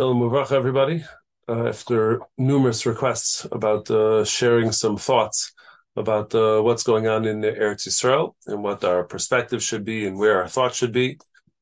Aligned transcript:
Shalom 0.00 0.22
Uvach, 0.22 0.50
everybody. 0.50 1.04
Uh, 1.46 1.68
after 1.68 2.22
numerous 2.38 2.86
requests 2.86 3.46
about 3.52 3.90
uh, 3.90 4.24
sharing 4.24 4.72
some 4.72 4.96
thoughts 4.96 5.52
about 5.94 6.34
uh, 6.34 6.62
what's 6.62 6.82
going 6.82 7.06
on 7.06 7.26
in 7.26 7.42
the 7.42 7.52
Eretz 7.52 7.86
Yisrael 7.86 8.32
and 8.46 8.62
what 8.62 8.82
our 8.82 9.04
perspective 9.04 9.62
should 9.62 9.84
be 9.84 10.06
and 10.06 10.16
where 10.16 10.40
our 10.40 10.48
thoughts 10.48 10.78
should 10.78 10.92
be, 10.92 11.18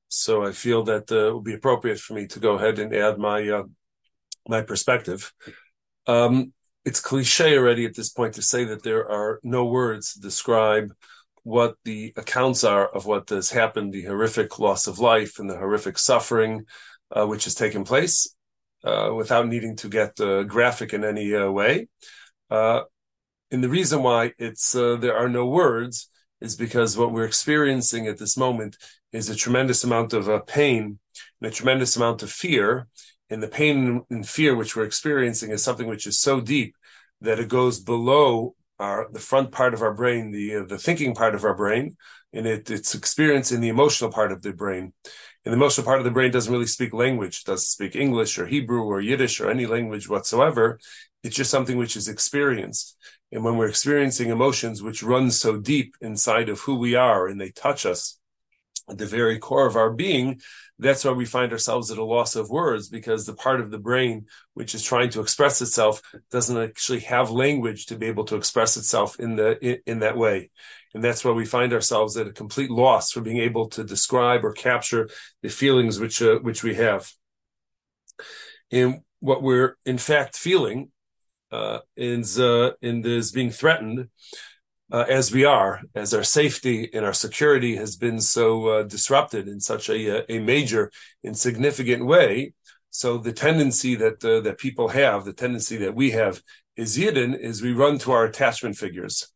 so 0.07 0.45
I 0.45 0.53
feel 0.53 0.85
that 0.85 1.11
uh, 1.11 1.31
it 1.31 1.35
would 1.35 1.43
be 1.43 1.55
appropriate 1.55 1.99
for 1.99 2.15
me 2.15 2.29
to 2.29 2.39
go 2.39 2.53
ahead 2.53 2.79
and 2.79 2.95
add 2.95 3.19
my 3.19 3.49
uh, 3.49 3.65
my 4.47 4.63
perspective. 4.63 5.33
Um, 6.07 6.53
it's 6.85 7.01
cliche 7.01 7.59
already 7.59 7.87
at 7.87 7.97
this 7.97 8.11
point 8.11 8.35
to 8.35 8.43
say 8.43 8.63
that 8.67 8.85
there 8.85 9.11
are 9.11 9.41
no 9.43 9.65
words 9.65 10.13
to 10.13 10.21
describe 10.21 10.95
what 11.43 11.75
the 11.85 12.13
accounts 12.17 12.63
are 12.63 12.87
of 12.87 13.05
what 13.05 13.31
has 13.31 13.51
happened, 13.51 13.93
the 13.93 14.05
horrific 14.05 14.61
loss 14.61 14.87
of 14.87 15.01
life 15.01 15.41
and 15.41 15.51
the 15.51 15.59
horrific 15.59 15.99
suffering 15.99 16.67
uh, 17.15 17.27
which 17.27 17.45
has 17.45 17.55
taken 17.55 17.85
place 17.85 18.35
uh, 18.85 19.13
without 19.15 19.49
needing 19.49 19.77
to 19.77 19.89
get 19.89 20.19
uh, 20.21 20.43
graphic 20.45 20.93
in 20.93 21.05
any 21.05 21.35
uh, 21.35 21.51
way. 21.51 21.89
Uh, 22.51 22.83
and 23.51 23.63
the 23.65 23.69
reason 23.69 24.03
why 24.03 24.33
it's 24.39 24.75
uh, 24.75 24.97
there 24.97 25.17
are 25.17 25.29
no 25.29 25.47
words 25.47 26.11
is 26.41 26.55
because 26.55 26.97
what 26.97 27.13
we're 27.13 27.25
experiencing 27.25 28.07
at 28.07 28.19
this 28.19 28.37
moment 28.37 28.77
is 29.13 29.29
a 29.29 29.35
tremendous 29.35 29.85
amount 29.85 30.13
of 30.13 30.47
pain 30.47 30.99
and 31.41 31.51
a 31.51 31.55
tremendous 31.55 31.97
amount 31.97 32.23
of 32.23 32.31
fear. 32.31 32.87
And 33.31 33.43
the 33.43 33.49
pain 33.49 34.03
and 34.11 34.27
fear 34.27 34.55
which 34.55 34.75
we're 34.75 34.85
experiencing 34.85 35.51
is 35.51 35.63
something 35.63 35.87
which 35.87 36.07
is 36.07 36.21
so 36.21 36.41
deep 36.41 36.75
that 37.21 37.39
it 37.39 37.49
goes 37.49 37.81
below 37.81 38.55
our 38.79 39.09
the 39.13 39.19
front 39.19 39.51
part 39.51 39.75
of 39.75 39.83
our 39.83 39.93
brain, 39.93 40.31
the 40.31 40.65
the 40.67 40.79
thinking 40.79 41.15
part 41.15 41.35
of 41.35 41.45
our 41.45 41.55
brain, 41.55 41.97
and 42.33 42.47
it, 42.47 42.71
it's 42.71 42.95
experienced 42.95 43.53
in 43.53 43.61
the 43.61 43.69
emotional 43.69 44.11
part 44.11 44.33
of 44.33 44.43
the 44.43 44.53
brain 44.53 44.93
and 45.49 45.55
the 45.55 45.65
emotional 45.65 45.87
part 45.87 45.99
of 45.99 46.05
the 46.05 46.11
brain 46.11 46.31
doesn't 46.31 46.53
really 46.53 46.67
speak 46.67 46.93
language, 46.93 47.45
doesn't 47.45 47.65
speak 47.65 47.97
English 47.97 48.39
or 48.39 48.47
Hebrew 48.47 48.83
or 48.83 49.01
Yiddish 49.01 49.41
or 49.41 49.49
any 49.49 49.65
language 49.65 50.07
whatsoever. 50.07 50.79
It's 51.25 51.37
just 51.37 51.51
something 51.51 51.79
which 51.79 51.97
is 51.97 52.07
experienced. 52.07 52.99
And 53.33 53.43
when 53.43 53.57
we're 53.57 53.71
experiencing 53.71 54.29
emotions 54.29 54.83
which 54.83 55.03
run 55.03 55.31
so 55.31 55.57
deep 55.57 55.97
inside 56.03 56.51
of 56.51 56.61
who 56.61 56.75
we 56.75 56.97
are 56.97 57.27
and 57.27 57.41
they 57.41 57.49
touch 57.49 57.87
us 57.87 58.19
at 58.91 58.99
the 58.99 59.07
very 59.07 59.39
core 59.39 59.67
of 59.67 59.75
our 59.75 59.91
being, 59.91 60.43
that's 60.79 61.07
why 61.07 61.13
we 61.13 61.25
find 61.25 61.51
ourselves 61.51 61.91
at 61.91 61.97
a 61.97 62.05
loss 62.05 62.37
of 62.37 62.51
words 62.51 62.91
because 62.91 63.25
the 63.25 63.33
part 63.33 63.63
of 63.63 63.71
the 63.71 63.79
brain 63.79 64.27
which 64.53 64.75
is 64.75 64.83
trying 64.83 65.09
to 65.09 65.23
express 65.23 65.63
itself 65.63 66.03
doesn't 66.31 66.59
actually 66.59 67.01
have 67.01 67.31
language 67.31 67.87
to 67.87 67.97
be 67.97 68.05
able 68.05 68.27
to 68.27 68.37
express 68.37 68.77
itself 68.77 69.19
in 69.19 69.37
the 69.37 69.59
in, 69.65 69.79
in 69.87 69.99
that 70.01 70.19
way 70.19 70.51
and 70.95 71.05
that's 71.05 71.25
why 71.25 71.33
we 71.33 71.45
find 71.45 71.73
ourselves 71.73 72.17
at 72.17 72.27
a 72.27 72.33
complete 72.33 72.71
loss 72.71 73.13
for 73.13 73.21
being 73.21 73.39
able 73.39 73.69
to 73.69 73.85
describe 73.85 74.45
or 74.45 74.53
capture 74.53 75.09
the 75.43 75.49
feelings 75.49 75.99
which 75.99 76.23
uh, 76.23 76.39
which 76.41 76.63
we 76.63 76.75
have. 76.75 77.11
And 78.71 79.01
what 79.21 79.43
we're 79.43 79.77
in 79.85 79.99
fact 79.99 80.37
feeling 80.37 80.91
uh, 81.51 81.81
is 81.97 82.39
uh, 82.39 82.73
in 82.83 83.03
this 83.03 83.31
being 83.31 83.51
threatened 83.51 84.09
uh, 84.91 85.05
as 85.09 85.33
we 85.33 85.45
are, 85.45 85.81
as 85.95 86.15
our 86.15 86.23
safety 86.23 86.89
and 86.93 87.05
our 87.05 87.13
security 87.13 87.77
has 87.77 87.97
been 87.97 88.21
so 88.21 88.67
uh, 88.69 88.83
disrupted 88.83 89.47
in 89.49 89.61
such 89.61 89.91
a, 89.91 90.19
uh, 90.19 90.23
a 90.29 90.39
major 90.39 90.91
and 91.25 91.37
significant 91.37 92.07
way. 92.07 92.55
So 92.91 93.19
the 93.19 93.33
tendency 93.33 93.95
that 93.97 94.25
uh, 94.25 94.41
that 94.41 94.59
people 94.59 94.89
have, 94.89 95.25
the 95.25 95.35
tendency 95.35 95.77
that 95.79 95.95
we 95.95 96.13
have, 96.13 96.41
is 96.77 96.97
yidden, 96.97 97.39
is 97.39 97.61
we 97.61 97.73
run 97.73 97.99
to 97.99 98.13
our 98.13 98.25
attachment 98.25 98.77
figures 98.77 99.31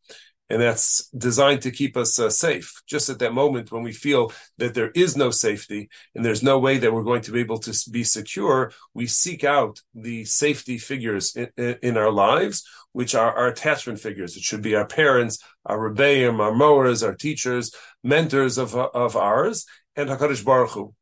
and 0.49 0.61
that's 0.61 1.07
designed 1.09 1.61
to 1.61 1.71
keep 1.71 1.95
us 1.95 2.19
uh, 2.19 2.29
safe. 2.29 2.81
Just 2.85 3.09
at 3.09 3.19
that 3.19 3.33
moment 3.33 3.71
when 3.71 3.83
we 3.83 3.91
feel 3.91 4.31
that 4.57 4.73
there 4.73 4.91
is 4.91 5.15
no 5.15 5.31
safety 5.31 5.89
and 6.13 6.23
there's 6.23 6.43
no 6.43 6.59
way 6.59 6.77
that 6.77 6.93
we're 6.93 7.03
going 7.03 7.21
to 7.21 7.31
be 7.31 7.39
able 7.39 7.59
to 7.59 7.89
be 7.89 8.03
secure, 8.03 8.71
we 8.93 9.07
seek 9.07 9.43
out 9.43 9.81
the 9.95 10.25
safety 10.25 10.77
figures 10.77 11.35
in, 11.35 11.77
in, 11.81 11.97
our 11.97 12.11
lives, 12.11 12.67
which 12.91 13.15
are 13.15 13.33
our 13.33 13.47
attachment 13.47 13.99
figures. 13.99 14.35
It 14.35 14.43
should 14.43 14.61
be 14.61 14.75
our 14.75 14.85
parents, 14.85 15.39
our 15.65 15.89
rebbeim, 15.89 16.39
our 16.39 16.53
moros, 16.53 17.03
our 17.03 17.15
teachers, 17.15 17.73
mentors 18.03 18.57
of 18.57 18.75
of 18.75 19.15
ours, 19.15 19.65
and 19.95 20.09
Hakadosh 20.09 20.43
Baruch 20.43 20.71
Hu. 20.71 20.93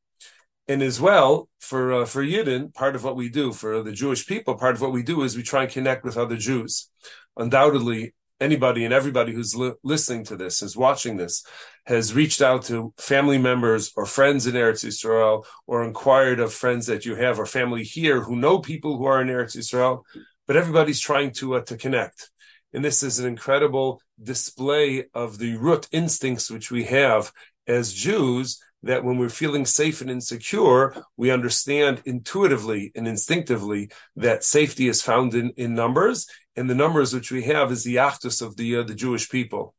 And 0.67 0.81
as 0.81 1.01
well, 1.01 1.49
for 1.59 1.93
uh, 1.93 2.05
for 2.05 2.23
Yidden, 2.23 2.73
part 2.73 2.95
of 2.95 3.03
what 3.03 3.15
we 3.15 3.27
do 3.27 3.51
for 3.51 3.81
the 3.81 3.91
Jewish 3.91 4.27
people, 4.27 4.55
part 4.55 4.75
of 4.75 4.81
what 4.81 4.93
we 4.93 5.03
do 5.03 5.23
is 5.23 5.35
we 5.35 5.43
try 5.43 5.63
and 5.63 5.71
connect 5.71 6.03
with 6.05 6.17
other 6.17 6.37
Jews. 6.37 6.89
Undoubtedly, 7.35 8.13
anybody 8.41 8.83
and 8.83 8.93
everybody 8.93 9.31
who's 9.31 9.55
li- 9.55 9.73
listening 9.83 10.25
to 10.25 10.35
this, 10.35 10.61
is 10.61 10.75
watching 10.75 11.15
this, 11.15 11.45
has 11.85 12.13
reached 12.13 12.41
out 12.41 12.63
to 12.63 12.93
family 12.97 13.37
members 13.37 13.91
or 13.95 14.05
friends 14.05 14.47
in 14.47 14.55
Eretz 14.55 14.83
Yisrael 14.83 15.45
or 15.67 15.83
inquired 15.83 16.39
of 16.39 16.53
friends 16.53 16.87
that 16.87 17.05
you 17.05 17.15
have 17.15 17.39
or 17.39 17.45
family 17.45 17.83
here 17.83 18.21
who 18.21 18.35
know 18.35 18.59
people 18.59 18.97
who 18.97 19.05
are 19.05 19.21
in 19.21 19.27
Eretz 19.27 19.55
Yisrael, 19.55 20.01
but 20.47 20.57
everybody's 20.57 20.99
trying 20.99 21.31
to 21.31 21.55
uh, 21.55 21.61
to 21.61 21.77
connect. 21.77 22.29
And 22.73 22.83
this 22.83 23.03
is 23.03 23.19
an 23.19 23.27
incredible 23.27 24.01
display 24.21 25.05
of 25.13 25.37
the 25.37 25.55
root 25.57 25.87
instincts 25.91 26.49
which 26.49 26.71
we 26.71 26.85
have 26.85 27.31
as 27.67 27.93
Jews 27.93 28.61
that 28.83 29.03
when 29.03 29.17
we're 29.17 29.29
feeling 29.29 29.65
safe 29.65 30.01
and 30.01 30.09
insecure, 30.09 30.95
we 31.17 31.31
understand 31.31 32.01
intuitively 32.05 32.91
and 32.95 33.07
instinctively 33.07 33.91
that 34.15 34.43
safety 34.43 34.87
is 34.87 35.01
found 35.01 35.33
in, 35.35 35.51
in 35.57 35.75
numbers. 35.75 36.27
And 36.55 36.69
the 36.69 36.75
numbers 36.75 37.13
which 37.13 37.31
we 37.31 37.43
have 37.43 37.71
is 37.71 37.83
the 37.83 37.95
achdus 37.95 38.41
of 38.41 38.57
the 38.57 38.77
uh, 38.77 38.83
the 38.83 38.95
Jewish 38.95 39.29
people, 39.29 39.73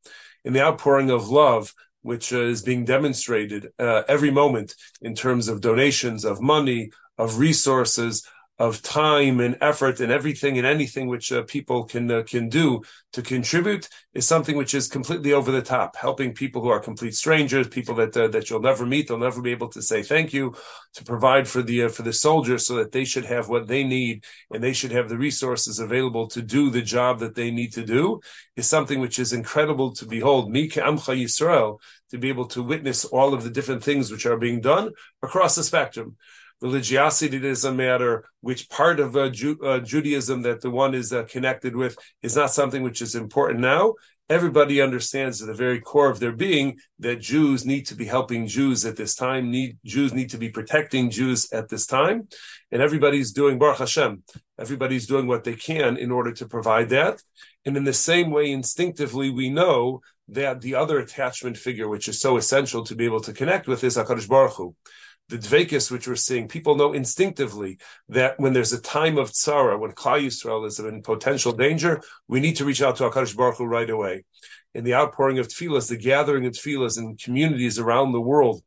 in 0.44 0.52
the 0.52 0.62
outpouring 0.62 1.10
of 1.10 1.28
love 1.28 1.72
which 2.02 2.32
uh, 2.32 2.40
is 2.40 2.62
being 2.62 2.84
demonstrated 2.84 3.68
uh, 3.78 4.02
every 4.08 4.30
moment 4.30 4.74
in 5.00 5.14
terms 5.14 5.48
of 5.48 5.60
donations 5.60 6.24
of 6.24 6.40
money, 6.40 6.90
of 7.16 7.38
resources, 7.38 8.26
of 8.62 8.80
time 8.80 9.40
and 9.40 9.58
effort 9.60 9.98
and 9.98 10.12
everything 10.12 10.56
and 10.56 10.64
anything 10.64 11.08
which 11.08 11.32
uh, 11.32 11.42
people 11.42 11.82
can 11.82 12.08
uh, 12.12 12.22
can 12.22 12.48
do 12.48 12.80
to 13.12 13.20
contribute 13.20 13.88
is 14.14 14.24
something 14.24 14.56
which 14.56 14.72
is 14.72 14.86
completely 14.86 15.32
over 15.32 15.50
the 15.50 15.60
top. 15.60 15.96
Helping 15.96 16.32
people 16.32 16.62
who 16.62 16.68
are 16.68 16.78
complete 16.78 17.16
strangers, 17.16 17.66
people 17.66 17.96
that 17.96 18.16
uh, 18.16 18.28
that 18.28 18.48
you'll 18.48 18.60
never 18.60 18.86
meet, 18.86 19.08
they'll 19.08 19.18
never 19.18 19.42
be 19.42 19.50
able 19.50 19.68
to 19.68 19.82
say 19.82 20.00
thank 20.04 20.32
you, 20.32 20.54
to 20.94 21.02
provide 21.02 21.48
for 21.48 21.60
the 21.60 21.82
uh, 21.82 21.88
for 21.88 22.02
the 22.02 22.12
soldiers 22.12 22.64
so 22.64 22.76
that 22.76 22.92
they 22.92 23.04
should 23.04 23.24
have 23.24 23.48
what 23.48 23.66
they 23.66 23.82
need 23.82 24.22
and 24.52 24.62
they 24.62 24.72
should 24.72 24.92
have 24.92 25.08
the 25.08 25.18
resources 25.18 25.80
available 25.80 26.28
to 26.28 26.40
do 26.40 26.70
the 26.70 26.82
job 26.82 27.18
that 27.18 27.34
they 27.34 27.50
need 27.50 27.72
to 27.72 27.84
do 27.84 28.20
is 28.54 28.68
something 28.68 29.00
which 29.00 29.18
is 29.18 29.32
incredible 29.32 29.92
to 29.92 30.06
behold. 30.06 30.52
Me 30.52 30.68
Amcha 30.68 31.20
Yisrael 31.20 31.80
to 32.10 32.18
be 32.18 32.28
able 32.28 32.46
to 32.46 32.62
witness 32.62 33.04
all 33.06 33.34
of 33.34 33.42
the 33.42 33.50
different 33.50 33.82
things 33.82 34.12
which 34.12 34.24
are 34.24 34.36
being 34.36 34.60
done 34.60 34.92
across 35.20 35.56
the 35.56 35.64
spectrum 35.64 36.16
religiosity 36.62 37.40
doesn't 37.40 37.76
matter, 37.76 38.24
which 38.40 38.70
part 38.70 39.00
of 39.00 39.16
uh, 39.16 39.28
Ju- 39.28 39.58
uh, 39.62 39.80
Judaism 39.80 40.42
that 40.42 40.60
the 40.60 40.70
one 40.70 40.94
is 40.94 41.12
uh, 41.12 41.24
connected 41.24 41.74
with 41.74 41.98
is 42.22 42.36
not 42.36 42.52
something 42.52 42.82
which 42.82 43.02
is 43.02 43.14
important 43.14 43.60
now. 43.60 43.94
Everybody 44.30 44.80
understands 44.80 45.42
at 45.42 45.48
the 45.48 45.54
very 45.54 45.80
core 45.80 46.08
of 46.08 46.20
their 46.20 46.32
being 46.32 46.78
that 47.00 47.20
Jews 47.20 47.66
need 47.66 47.84
to 47.86 47.96
be 47.96 48.06
helping 48.06 48.46
Jews 48.46 48.86
at 48.86 48.96
this 48.96 49.14
time. 49.14 49.50
Need 49.50 49.78
Jews 49.84 50.14
need 50.14 50.30
to 50.30 50.38
be 50.38 50.48
protecting 50.48 51.10
Jews 51.10 51.52
at 51.52 51.68
this 51.68 51.84
time, 51.84 52.28
and 52.70 52.80
everybody's 52.80 53.32
doing 53.32 53.58
Baruch 53.58 53.78
Hashem. 53.78 54.22
Everybody's 54.58 55.08
doing 55.08 55.26
what 55.26 55.44
they 55.44 55.56
can 55.56 55.96
in 55.96 56.12
order 56.12 56.32
to 56.32 56.46
provide 56.46 56.88
that. 56.90 57.20
And 57.66 57.76
in 57.76 57.84
the 57.84 57.92
same 57.92 58.30
way, 58.30 58.50
instinctively, 58.50 59.28
we 59.28 59.50
know 59.50 60.00
that 60.28 60.60
the 60.60 60.76
other 60.76 60.98
attachment 60.98 61.58
figure, 61.58 61.88
which 61.88 62.08
is 62.08 62.20
so 62.20 62.36
essential 62.36 62.84
to 62.84 62.94
be 62.94 63.04
able 63.04 63.20
to 63.20 63.32
connect 63.32 63.66
with, 63.66 63.82
is 63.84 63.96
Hakadosh 63.96 64.28
Baruch 64.28 64.54
Hu 64.54 64.76
the 65.32 65.38
dvekus 65.38 65.90
which 65.90 66.06
we're 66.06 66.14
seeing, 66.14 66.46
people 66.46 66.76
know 66.76 66.92
instinctively 66.92 67.78
that 68.10 68.38
when 68.38 68.52
there's 68.52 68.74
a 68.74 68.80
time 68.80 69.16
of 69.16 69.30
tzara, 69.30 69.78
when 69.78 69.92
Klal 69.92 70.22
Yisrael 70.22 70.66
is 70.66 70.78
in 70.78 71.02
potential 71.02 71.52
danger, 71.52 72.02
we 72.28 72.38
need 72.38 72.56
to 72.56 72.66
reach 72.66 72.82
out 72.82 72.96
to 72.96 73.04
Hakadosh 73.04 73.34
Baruch 73.34 73.56
Hu 73.56 73.64
right 73.64 73.88
away. 73.88 74.24
In 74.74 74.84
the 74.84 74.94
outpouring 74.94 75.38
of 75.38 75.48
tefillahs, 75.48 75.88
the 75.88 75.96
gathering 75.96 76.44
of 76.44 76.52
tefillahs 76.52 76.98
in 76.98 77.16
communities 77.16 77.78
around 77.78 78.12
the 78.12 78.20
world, 78.20 78.62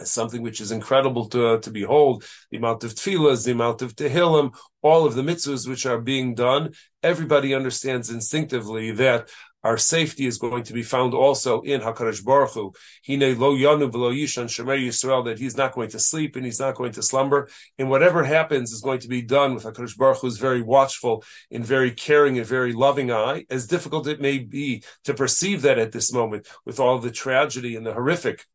is 0.00 0.10
something 0.10 0.40
which 0.40 0.62
is 0.62 0.72
incredible 0.72 1.28
to, 1.28 1.46
uh, 1.46 1.58
to 1.60 1.70
behold. 1.70 2.24
The 2.50 2.56
amount 2.56 2.84
of 2.84 2.94
tefillahs, 2.94 3.44
the 3.44 3.52
amount 3.52 3.82
of 3.82 3.94
tehillim, 3.94 4.54
all 4.80 5.04
of 5.04 5.14
the 5.14 5.22
mitzvahs 5.22 5.68
which 5.68 5.84
are 5.84 6.00
being 6.00 6.34
done. 6.34 6.72
Everybody 7.02 7.54
understands 7.54 8.08
instinctively 8.08 8.92
that 8.92 9.28
our 9.64 9.78
safety 9.78 10.26
is 10.26 10.38
going 10.38 10.64
to 10.64 10.72
be 10.72 10.82
found 10.82 11.14
also 11.14 11.60
in 11.62 11.80
Hakadosh 11.80 12.24
Baruch 12.24 12.52
Hu. 12.54 12.72
Hine 13.06 13.38
lo 13.38 13.54
yanum 13.54 13.90
v'lo 13.90 14.12
yishan 14.12 14.46
shomer 14.46 14.78
Yisrael 14.78 15.24
that 15.24 15.38
he's 15.38 15.56
not 15.56 15.72
going 15.72 15.90
to 15.90 15.98
sleep 15.98 16.36
and 16.36 16.44
he's 16.44 16.60
not 16.60 16.74
going 16.74 16.92
to 16.92 17.02
slumber, 17.02 17.48
and 17.78 17.88
whatever 17.88 18.24
happens 18.24 18.72
is 18.72 18.80
going 18.80 19.00
to 19.00 19.08
be 19.08 19.22
done 19.22 19.54
with 19.54 19.64
Hakadosh 19.64 19.96
Baruch 19.96 20.18
Hu's 20.18 20.38
very 20.38 20.62
watchful 20.62 21.24
and 21.50 21.64
very 21.64 21.90
caring 21.90 22.38
and 22.38 22.46
very 22.46 22.72
loving 22.72 23.10
eye. 23.12 23.44
As 23.50 23.66
difficult 23.66 24.06
it 24.06 24.20
may 24.20 24.38
be 24.38 24.82
to 25.04 25.14
perceive 25.14 25.62
that 25.62 25.78
at 25.78 25.92
this 25.92 26.12
moment, 26.12 26.48
with 26.64 26.80
all 26.80 26.98
the 26.98 27.10
tragedy 27.10 27.76
and 27.76 27.86
the 27.86 27.92
horrific 27.92 28.46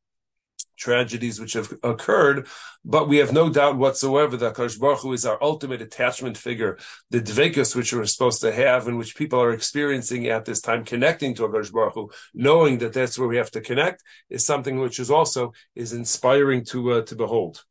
tragedies 0.78 1.40
which 1.40 1.54
have 1.54 1.74
occurred, 1.84 2.48
but 2.86 3.10
we 3.10 3.18
have 3.18 3.34
no 3.34 3.50
doubt 3.50 3.78
whatsoever 3.78 4.38
that 4.38 4.56
Kadosh 4.56 4.80
Baruch 4.80 5.00
Hu 5.02 5.14
is 5.14 5.26
our 5.26 5.42
ultimate 5.44 5.82
attachment 5.82 6.38
figure, 6.38 6.78
the 7.10 7.22
dvekus 7.22 7.76
which 7.76 7.94
we're 7.94 8.06
supposed 8.06 8.42
to 8.42 8.52
have 8.54 8.88
and 8.88 8.98
which 8.98 9.16
people 9.18 9.42
are 9.42 9.52
experiencing 9.52 10.28
at 10.28 10.46
this 10.46 10.62
time, 10.62 10.86
connecting 10.86 11.34
to 11.36 11.44
Kadosh 11.44 11.72
Baruch 11.72 11.96
Hu, 11.96 12.10
knowing 12.34 12.78
that 12.80 12.94
that's 12.94 13.18
where 13.20 13.28
we 13.28 13.38
have 13.38 13.52
to 13.52 13.62
connect, 13.62 14.04
is 14.30 14.46
something 14.46 14.80
which 14.80 15.00
is 15.00 15.12
also 15.12 15.54
is 15.76 15.94
inspiring 15.94 16.64
to 16.66 16.94
uh, 16.94 17.02
to 17.04 17.16
behold. 17.16 17.64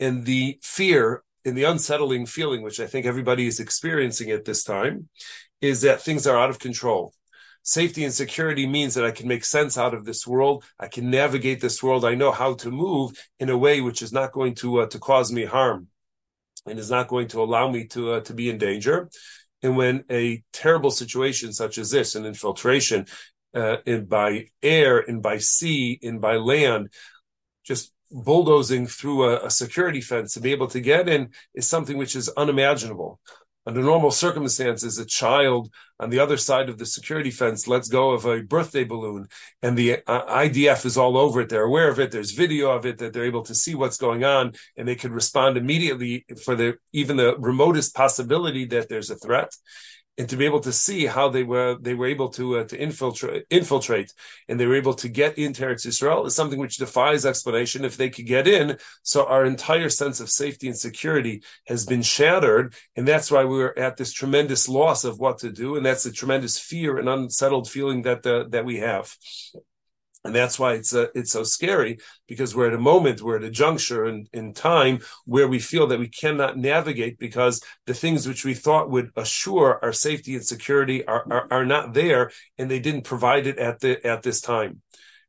and 0.00 0.24
the 0.24 0.58
fear 0.62 1.22
and 1.44 1.56
the 1.56 1.64
unsettling 1.64 2.26
feeling, 2.26 2.62
which 2.62 2.80
I 2.80 2.86
think 2.86 3.06
everybody 3.06 3.46
is 3.46 3.60
experiencing 3.60 4.30
at 4.30 4.44
this 4.44 4.64
time, 4.64 5.08
is 5.60 5.82
that 5.82 6.00
things 6.00 6.26
are 6.26 6.38
out 6.38 6.50
of 6.50 6.58
control. 6.58 7.14
Safety 7.64 8.04
and 8.04 8.12
security 8.12 8.66
means 8.66 8.94
that 8.94 9.04
I 9.04 9.12
can 9.12 9.28
make 9.28 9.44
sense 9.44 9.78
out 9.78 9.94
of 9.94 10.04
this 10.04 10.26
world. 10.26 10.64
I 10.80 10.88
can 10.88 11.10
navigate 11.10 11.60
this 11.60 11.82
world. 11.82 12.04
I 12.04 12.16
know 12.16 12.32
how 12.32 12.54
to 12.54 12.70
move 12.70 13.12
in 13.38 13.50
a 13.50 13.58
way 13.58 13.80
which 13.80 14.02
is 14.02 14.12
not 14.12 14.32
going 14.32 14.56
to 14.56 14.80
uh, 14.80 14.86
to 14.86 14.98
cause 14.98 15.30
me 15.30 15.44
harm, 15.44 15.86
and 16.66 16.78
is 16.78 16.90
not 16.90 17.08
going 17.08 17.28
to 17.28 17.42
allow 17.42 17.70
me 17.70 17.86
to 17.88 18.14
uh, 18.14 18.20
to 18.22 18.34
be 18.34 18.50
in 18.50 18.58
danger. 18.58 19.08
And 19.62 19.76
when 19.76 20.04
a 20.10 20.42
terrible 20.52 20.90
situation 20.90 21.52
such 21.52 21.78
as 21.78 21.90
this, 21.90 22.16
an 22.16 22.26
infiltration 22.26 23.06
uh, 23.54 23.76
in 23.86 24.06
by 24.06 24.46
air 24.60 24.98
and 24.98 25.22
by 25.22 25.38
sea 25.38 26.00
and 26.02 26.20
by 26.20 26.36
land, 26.36 26.88
just 27.64 27.92
bulldozing 28.10 28.86
through 28.86 29.24
a, 29.24 29.46
a, 29.46 29.50
security 29.50 30.00
fence 30.00 30.34
to 30.34 30.40
be 30.40 30.52
able 30.52 30.66
to 30.66 30.80
get 30.80 31.08
in 31.08 31.30
is 31.54 31.66
something 31.68 31.96
which 31.96 32.14
is 32.14 32.28
unimaginable. 32.30 33.20
Under 33.64 33.80
normal 33.80 34.10
circumstances, 34.10 34.98
a 34.98 35.04
child 35.04 35.72
on 36.00 36.10
the 36.10 36.18
other 36.18 36.36
side 36.36 36.68
of 36.68 36.78
the 36.78 36.86
security 36.86 37.30
fence 37.30 37.68
lets 37.68 37.88
go 37.88 38.10
of 38.10 38.24
a 38.24 38.42
birthday 38.42 38.82
balloon, 38.82 39.28
and 39.62 39.78
the 39.78 39.98
uh, 40.06 40.24
IDF 40.26 40.84
is 40.84 40.96
all 40.96 41.16
over 41.16 41.42
it. 41.42 41.48
They're 41.48 41.62
aware 41.62 41.88
of 41.88 42.00
it. 42.00 42.10
There's 42.10 42.32
video 42.32 42.72
of 42.72 42.84
it 42.86 42.98
that 42.98 43.12
they're 43.12 43.24
able 43.24 43.44
to 43.44 43.54
see 43.54 43.76
what's 43.76 43.96
going 43.96 44.24
on, 44.24 44.54
and 44.76 44.88
they 44.88 44.96
can 44.96 45.12
respond 45.12 45.56
immediately 45.56 46.26
for 46.44 46.56
the 46.56 46.76
even 46.92 47.16
the 47.16 47.36
remotest 47.38 47.94
possibility 47.94 48.64
that 48.64 48.88
there's 48.88 49.10
a 49.10 49.16
threat 49.16 49.54
and 50.18 50.28
to 50.28 50.36
be 50.36 50.44
able 50.44 50.60
to 50.60 50.72
see 50.72 51.06
how 51.06 51.28
they 51.28 51.42
were 51.42 51.76
they 51.80 51.94
were 51.94 52.06
able 52.06 52.28
to 52.28 52.58
uh, 52.58 52.64
to 52.64 52.78
infiltrate 52.78 53.44
infiltrate 53.50 54.12
and 54.48 54.60
they 54.60 54.66
were 54.66 54.74
able 54.74 54.94
to 54.94 55.08
get 55.08 55.38
into 55.38 55.62
Eretz 55.62 55.86
Yisrael 55.86 56.26
is 56.26 56.34
something 56.34 56.58
which 56.58 56.76
defies 56.76 57.24
explanation. 57.24 57.84
If 57.84 57.96
they 57.96 58.10
could 58.10 58.26
get 58.26 58.46
in, 58.46 58.76
so 59.02 59.26
our 59.26 59.44
entire 59.44 59.88
sense 59.88 60.20
of 60.20 60.30
safety 60.30 60.68
and 60.68 60.78
security 60.78 61.42
has 61.66 61.86
been 61.86 62.02
shattered, 62.02 62.74
and 62.96 63.08
that's 63.08 63.30
why 63.30 63.44
we're 63.44 63.74
at 63.76 63.96
this 63.96 64.12
tremendous 64.12 64.68
loss 64.68 65.04
of 65.04 65.18
what 65.18 65.38
to 65.38 65.50
do, 65.50 65.76
and 65.76 65.86
that's 65.86 66.04
the 66.04 66.12
tremendous 66.12 66.58
fear 66.58 66.98
and 66.98 67.08
unsettled 67.08 67.68
feeling 67.68 68.02
that 68.02 68.26
uh, 68.26 68.44
that 68.50 68.64
we 68.64 68.78
have. 68.78 69.16
And 70.24 70.34
that's 70.34 70.58
why 70.58 70.74
it's 70.74 70.94
uh, 70.94 71.06
it's 71.14 71.32
so 71.32 71.42
scary 71.42 71.98
because 72.28 72.54
we're 72.54 72.68
at 72.68 72.74
a 72.74 72.78
moment, 72.78 73.22
we're 73.22 73.38
at 73.38 73.44
a 73.44 73.50
juncture 73.50 74.06
in, 74.06 74.28
in 74.32 74.54
time 74.54 75.00
where 75.24 75.48
we 75.48 75.58
feel 75.58 75.88
that 75.88 75.98
we 75.98 76.08
cannot 76.08 76.56
navigate 76.56 77.18
because 77.18 77.60
the 77.86 77.94
things 77.94 78.28
which 78.28 78.44
we 78.44 78.54
thought 78.54 78.90
would 78.90 79.10
assure 79.16 79.80
our 79.82 79.92
safety 79.92 80.34
and 80.36 80.46
security 80.46 81.04
are, 81.06 81.24
are, 81.30 81.48
are 81.50 81.66
not 81.66 81.92
there, 81.92 82.30
and 82.56 82.70
they 82.70 82.78
didn't 82.78 83.02
provide 83.02 83.48
it 83.48 83.58
at 83.58 83.80
the 83.80 84.04
at 84.06 84.22
this 84.22 84.40
time. 84.40 84.80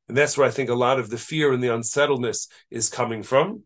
And 0.08 0.18
that's 0.18 0.38
where 0.38 0.48
I 0.48 0.52
think 0.52 0.70
a 0.70 0.76
lot 0.76 1.00
of 1.00 1.10
the 1.10 1.18
fear 1.18 1.52
and 1.52 1.64
the 1.64 1.74
unsettledness 1.74 2.48
is 2.70 2.90
coming 2.90 3.24
from. 3.24 3.64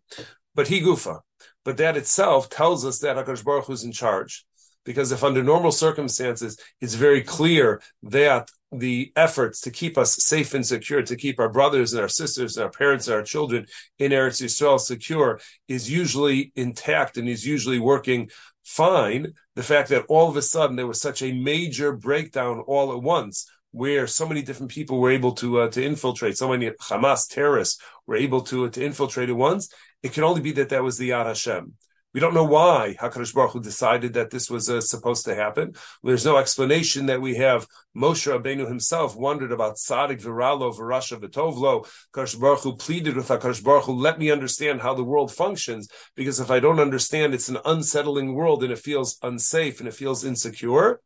But 0.56 0.70
he 0.70 0.82
gufa. 0.82 1.22
But 1.66 1.78
that 1.78 1.98
itself 1.98 2.50
tells 2.50 2.86
us 2.86 3.00
that 3.00 3.18
Hakadosh 3.18 3.44
Baruch 3.44 3.66
Hu 3.66 3.74
is 3.74 3.84
in 3.84 3.92
charge 3.92 4.46
because 4.86 5.12
if 5.12 5.24
under 5.24 5.44
normal 5.44 5.74
circumstances 5.74 6.58
it's 6.80 6.94
very 6.94 7.22
clear 7.22 7.82
that 8.04 8.50
the 8.72 9.12
efforts 9.16 9.62
to 9.62 9.72
keep 9.72 9.98
us 9.98 10.16
safe 10.16 10.54
and 10.54 10.66
secure, 10.66 11.02
to 11.02 11.16
keep 11.16 11.40
our 11.40 11.50
brothers 11.50 11.94
and 11.94 12.02
our 12.02 12.10
sisters 12.10 12.58
and 12.58 12.66
our 12.66 12.72
parents 12.72 13.08
and 13.08 13.16
our 13.16 13.24
children 13.24 13.66
in 13.98 14.12
Eretz 14.12 14.42
Yisrael 14.42 14.80
secure, 14.80 15.40
is 15.68 15.90
usually 15.90 16.52
intact 16.56 17.18
and 17.18 17.30
is 17.30 17.46
usually 17.46 17.80
working 17.80 18.30
fine. 18.64 19.34
The 19.56 19.64
fact 19.64 19.90
that 19.90 20.06
all 20.10 20.30
of 20.30 20.36
a 20.36 20.42
sudden 20.42 20.76
there 20.76 20.88
was 20.88 21.02
such 21.02 21.22
a 21.22 21.32
major 21.32 21.94
breakdown 21.94 22.60
all 22.68 22.92
at 22.92 23.02
once, 23.02 23.50
where 23.72 24.08
so 24.08 24.28
many 24.28 24.42
different 24.42 24.72
people 24.72 25.00
were 25.00 25.12
able 25.12 25.34
to 25.34 25.62
uh, 25.62 25.70
to 25.70 25.84
infiltrate, 25.84 26.38
so 26.38 26.50
many 26.50 26.70
Hamas 26.72 27.28
terrorists 27.30 27.82
were 28.06 28.16
able 28.16 28.42
to 28.42 28.70
to 28.70 28.84
infiltrate 28.84 29.30
at 29.30 29.36
once, 29.36 29.72
it 30.04 30.14
can 30.14 30.24
only 30.24 30.42
be 30.42 30.52
that 30.54 30.70
that 30.70 30.84
was 30.84 30.98
the 30.98 31.10
Yad 31.10 31.26
Hashem. 31.26 31.74
We 32.14 32.22
don't 32.22 32.34
know 32.34 32.46
why 32.46 32.96
Hakadosh 33.00 33.34
Baruch 33.34 33.52
Hu 33.52 33.62
decided 33.62 34.14
that 34.14 34.32
this 34.32 34.50
was 34.50 34.70
uh, 34.70 34.80
supposed 34.80 35.26
to 35.26 35.36
happen. 35.36 35.74
There's 36.04 36.26
no 36.26 36.38
explanation 36.38 37.08
that 37.08 37.22
we 37.22 37.36
have. 37.36 37.68
Moshe 37.96 38.32
Rabbeinu 38.32 38.68
himself 38.68 39.16
wondered 39.16 39.52
about 39.52 39.76
Tzadik 39.76 40.22
Viralo 40.22 40.76
Virasha 40.76 41.20
Vitovlo. 41.20 41.86
Hakadosh 42.16 42.40
Baruch 42.40 42.60
Hu 42.62 42.76
pleaded 42.78 43.18
with 43.18 43.28
Hakadosh 43.28 43.64
Baruch 43.64 43.86
Hu, 43.86 43.94
let 43.94 44.20
me 44.20 44.32
understand 44.32 44.82
how 44.82 44.94
the 44.94 45.04
world 45.04 45.34
functions, 45.34 45.90
because 46.16 46.40
if 46.40 46.50
I 46.50 46.60
don't 46.60 46.80
understand, 46.80 47.34
it's 47.34 47.50
an 47.50 47.60
unsettling 47.66 48.34
world 48.34 48.64
and 48.64 48.72
it 48.72 48.80
feels 48.80 49.18
unsafe 49.22 49.80
and 49.80 49.88
it 49.88 49.94
feels 49.94 50.24
insecure. 50.24 51.02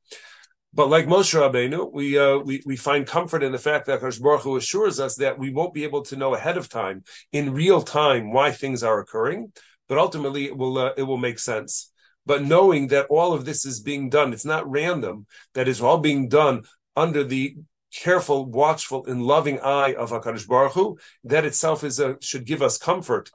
But 0.73 0.89
like 0.89 1.07
Moshe 1.07 1.37
Rabbeinu, 1.37 1.91
we, 1.91 2.17
uh, 2.17 2.37
we 2.37 2.61
we 2.65 2.77
find 2.77 3.05
comfort 3.05 3.43
in 3.43 3.51
the 3.51 3.57
fact 3.57 3.87
that 3.87 3.99
Hakadosh 3.99 4.21
Baruch 4.21 4.43
Hu 4.43 4.55
assures 4.55 4.99
us 4.99 5.15
that 5.15 5.37
we 5.37 5.51
won't 5.51 5.73
be 5.73 5.83
able 5.83 6.03
to 6.03 6.15
know 6.15 6.35
ahead 6.35 6.57
of 6.57 6.69
time, 6.69 7.03
in 7.33 7.53
real 7.53 7.81
time, 7.81 8.31
why 8.31 8.51
things 8.51 8.83
are 8.83 8.99
occurring 8.99 9.51
but 9.91 9.99
ultimately 9.99 10.45
it 10.45 10.55
will 10.55 10.77
uh, 10.77 10.93
it 10.95 11.03
will 11.03 11.17
make 11.17 11.37
sense. 11.37 11.91
But 12.25 12.45
knowing 12.45 12.87
that 12.87 13.07
all 13.09 13.33
of 13.33 13.43
this 13.43 13.65
is 13.65 13.81
being 13.81 14.09
done, 14.09 14.31
it's 14.31 14.45
not 14.45 14.71
random. 14.71 15.25
That 15.53 15.67
is 15.67 15.81
all 15.81 15.97
being 15.97 16.29
done 16.29 16.63
under 16.95 17.25
the 17.25 17.57
careful, 17.93 18.45
watchful, 18.45 19.05
and 19.05 19.21
loving 19.21 19.59
eye 19.59 19.93
of 19.95 20.11
Hakadosh 20.11 20.47
Baruch 20.47 20.71
Hu. 20.71 20.97
That 21.25 21.43
itself 21.43 21.83
is 21.83 21.99
a, 21.99 22.15
should 22.21 22.45
give 22.45 22.61
us 22.61 22.77
comfort 22.77 23.31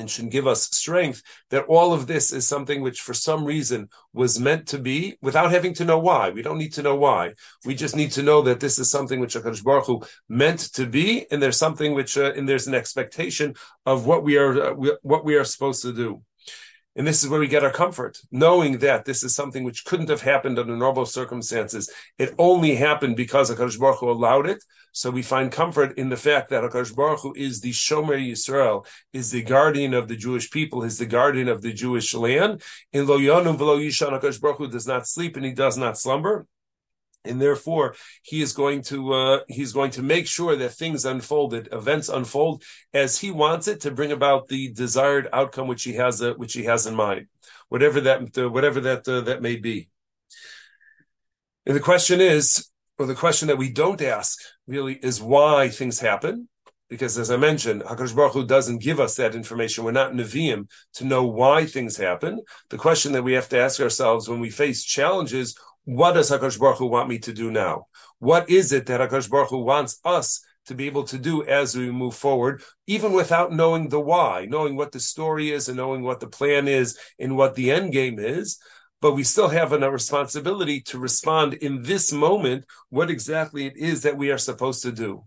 and 0.00 0.10
should 0.10 0.30
give 0.30 0.46
us 0.46 0.64
strength 0.64 1.22
that 1.50 1.66
all 1.66 1.92
of 1.92 2.06
this 2.06 2.32
is 2.32 2.48
something 2.48 2.80
which 2.80 3.02
for 3.02 3.14
some 3.14 3.44
reason 3.44 3.88
was 4.12 4.40
meant 4.40 4.66
to 4.68 4.78
be 4.78 5.16
without 5.20 5.50
having 5.52 5.74
to 5.74 5.84
know 5.84 5.98
why. 5.98 6.30
We 6.30 6.42
don't 6.42 6.58
need 6.58 6.72
to 6.72 6.82
know 6.82 6.96
why. 6.96 7.34
We 7.64 7.74
just 7.74 7.94
need 7.94 8.10
to 8.12 8.22
know 8.22 8.42
that 8.42 8.60
this 8.60 8.78
is 8.78 8.90
something 8.90 9.20
which 9.20 9.34
HaKadosh 9.34 9.62
Baruch 9.62 9.86
Hu 9.86 10.02
meant 10.28 10.72
to 10.72 10.86
be, 10.86 11.26
and 11.30 11.40
there's 11.42 11.58
something 11.58 11.94
which, 11.94 12.16
uh, 12.16 12.32
and 12.34 12.48
there's 12.48 12.66
an 12.66 12.74
expectation 12.74 13.54
of 13.86 14.06
what 14.06 14.24
we 14.24 14.38
are, 14.38 14.72
uh, 14.72 14.96
what 15.02 15.24
we 15.24 15.36
are 15.36 15.44
supposed 15.44 15.82
to 15.82 15.92
do. 15.92 16.22
And 16.96 17.06
this 17.06 17.22
is 17.22 17.30
where 17.30 17.38
we 17.38 17.46
get 17.46 17.62
our 17.62 17.70
comfort, 17.70 18.18
knowing 18.32 18.78
that 18.78 19.04
this 19.04 19.22
is 19.22 19.34
something 19.34 19.62
which 19.62 19.84
couldn't 19.84 20.08
have 20.08 20.22
happened 20.22 20.58
under 20.58 20.76
normal 20.76 21.06
circumstances. 21.06 21.88
It 22.18 22.34
only 22.36 22.74
happened 22.74 23.16
because 23.16 23.50
HaKadosh 23.50 23.78
Baruch 23.78 24.00
Hu 24.00 24.10
allowed 24.10 24.48
it. 24.48 24.64
So 24.92 25.10
we 25.10 25.22
find 25.22 25.52
comfort 25.52 25.96
in 25.96 26.08
the 26.08 26.16
fact 26.16 26.50
that 26.50 26.64
HaKadosh 26.64 26.96
Baruch 26.96 27.20
Hu 27.20 27.32
is 27.36 27.60
the 27.60 27.70
Shomer 27.70 28.18
Yisrael, 28.18 28.84
is 29.12 29.30
the 29.30 29.42
guardian 29.42 29.94
of 29.94 30.08
the 30.08 30.16
Jewish 30.16 30.50
people, 30.50 30.82
is 30.82 30.98
the 30.98 31.06
guardian 31.06 31.48
of 31.48 31.62
the 31.62 31.72
Jewish 31.72 32.12
land. 32.12 32.62
In 32.92 33.06
Lo 33.06 33.18
Yonum 33.18 33.56
V'Lo 33.56 33.78
Yishan, 33.78 34.10
HaKadosh 34.10 34.40
Baruch 34.40 34.58
Hu 34.58 34.68
does 34.68 34.88
not 34.88 35.06
sleep 35.06 35.36
and 35.36 35.44
he 35.44 35.52
does 35.52 35.78
not 35.78 35.96
slumber 35.96 36.46
and 37.24 37.40
therefore 37.40 37.94
he 38.22 38.40
is 38.40 38.52
going 38.52 38.82
to 38.82 39.12
uh, 39.12 39.40
he's 39.48 39.72
going 39.72 39.90
to 39.90 40.02
make 40.02 40.26
sure 40.26 40.56
that 40.56 40.70
things 40.70 41.04
unfolded 41.04 41.68
events 41.72 42.08
unfold 42.08 42.62
as 42.94 43.18
he 43.18 43.30
wants 43.30 43.68
it 43.68 43.80
to 43.80 43.90
bring 43.90 44.12
about 44.12 44.48
the 44.48 44.72
desired 44.72 45.28
outcome 45.32 45.68
which 45.68 45.84
he 45.84 45.94
has 45.94 46.22
uh, 46.22 46.32
which 46.34 46.54
he 46.54 46.64
has 46.64 46.86
in 46.86 46.94
mind 46.94 47.26
whatever 47.68 48.00
that 48.00 48.36
uh, 48.38 48.48
whatever 48.48 48.80
that 48.80 49.06
uh, 49.08 49.20
that 49.20 49.42
may 49.42 49.56
be 49.56 49.88
and 51.66 51.76
the 51.76 51.80
question 51.80 52.20
is 52.20 52.68
or 52.98 53.06
the 53.06 53.14
question 53.14 53.48
that 53.48 53.58
we 53.58 53.70
don't 53.70 54.02
ask 54.02 54.38
really 54.66 54.94
is 54.94 55.22
why 55.22 55.68
things 55.68 56.00
happen 56.00 56.48
because 56.90 57.16
as 57.16 57.30
I 57.30 57.36
mentioned, 57.36 57.82
Hakadosh 57.82 58.16
Baruch 58.16 58.32
Hu 58.32 58.44
doesn't 58.44 58.82
give 58.82 58.98
us 58.98 59.14
that 59.14 59.36
information. 59.36 59.84
We're 59.84 59.92
not 59.92 60.12
Nevi'im 60.12 60.68
to 60.94 61.04
know 61.04 61.24
why 61.24 61.64
things 61.64 61.96
happen. 61.96 62.40
The 62.68 62.78
question 62.78 63.12
that 63.12 63.22
we 63.22 63.34
have 63.34 63.48
to 63.50 63.58
ask 63.60 63.80
ourselves 63.80 64.28
when 64.28 64.40
we 64.40 64.50
face 64.50 64.82
challenges 64.82 65.56
what 65.84 66.12
does 66.12 66.30
Hakadosh 66.30 66.58
Baruch 66.58 66.78
Hu 66.78 66.86
want 66.86 67.08
me 67.08 67.18
to 67.20 67.32
do 67.32 67.50
now? 67.50 67.86
What 68.18 68.50
is 68.50 68.72
it 68.72 68.86
that 68.86 69.00
Hakadosh 69.00 69.30
Baruch 69.30 69.50
Hu 69.50 69.58
wants 69.58 69.98
us 70.04 70.44
to 70.66 70.74
be 70.74 70.86
able 70.86 71.04
to 71.04 71.18
do 71.18 71.44
as 71.44 71.76
we 71.76 71.90
move 71.90 72.14
forward, 72.14 72.62
even 72.86 73.12
without 73.12 73.52
knowing 73.52 73.88
the 73.88 74.00
why, 74.00 74.46
knowing 74.48 74.76
what 74.76 74.92
the 74.92 75.00
story 75.00 75.50
is 75.50 75.68
and 75.68 75.76
knowing 75.76 76.02
what 76.02 76.20
the 76.20 76.28
plan 76.28 76.68
is 76.68 76.98
and 77.18 77.36
what 77.36 77.54
the 77.54 77.70
end 77.70 77.92
game 77.92 78.18
is? 78.18 78.58
But 79.00 79.12
we 79.12 79.24
still 79.24 79.48
have 79.48 79.72
a 79.72 79.90
responsibility 79.90 80.80
to 80.82 80.98
respond 80.98 81.54
in 81.54 81.82
this 81.82 82.12
moment 82.12 82.66
what 82.90 83.10
exactly 83.10 83.66
it 83.66 83.76
is 83.76 84.02
that 84.02 84.18
we 84.18 84.30
are 84.30 84.38
supposed 84.38 84.82
to 84.82 84.92
do. 84.92 85.24